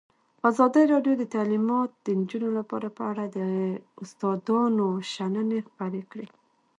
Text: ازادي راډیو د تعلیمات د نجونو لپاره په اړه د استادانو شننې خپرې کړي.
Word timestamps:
ازادي 0.49 0.83
راډیو 0.93 1.13
د 1.17 1.23
تعلیمات 1.35 1.89
د 2.05 2.07
نجونو 2.19 2.49
لپاره 2.57 2.87
په 2.97 3.01
اړه 3.11 3.25
د 3.37 3.39
استادانو 4.03 4.87
شننې 5.13 5.59
خپرې 5.67 6.01
کړي. 6.11 6.27